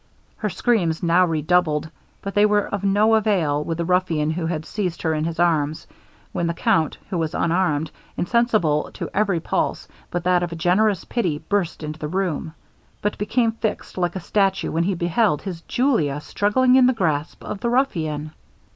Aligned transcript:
Her 0.37 0.49
screams 0.49 1.03
now 1.03 1.27
redoubled, 1.27 1.87
but 2.23 2.33
they 2.33 2.43
were 2.43 2.65
of 2.65 2.83
no 2.83 3.13
avail 3.13 3.63
with 3.63 3.77
the 3.77 3.85
ruffian 3.85 4.31
who 4.31 4.47
had 4.47 4.65
seized 4.65 5.03
her 5.03 5.13
in 5.13 5.25
his 5.25 5.39
arms; 5.39 5.85
when 6.31 6.47
the 6.47 6.55
count, 6.55 6.97
who 7.11 7.19
was 7.19 7.35
unarmed, 7.35 7.91
insensible 8.17 8.89
to 8.95 9.11
every 9.13 9.39
pulse 9.39 9.87
but 10.09 10.23
that 10.23 10.41
of 10.41 10.51
a 10.51 10.55
generous 10.55 11.05
pity, 11.05 11.37
burst 11.37 11.83
into 11.83 11.99
the 11.99 12.07
room, 12.07 12.55
but 13.03 13.19
became 13.19 13.51
fixed 13.51 13.95
like 13.95 14.15
a 14.15 14.19
statue 14.21 14.71
when 14.71 14.85
he 14.85 14.95
beheld 14.95 15.43
his 15.43 15.61
Julia 15.67 16.19
struggling 16.19 16.77
in 16.77 16.87
the 16.87 16.93
grasp 16.93 17.43
of 17.43 17.59
the 17.59 17.69
ruffian. 17.69 18.31